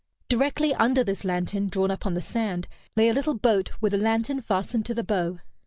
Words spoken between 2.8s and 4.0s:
lay a little boat with a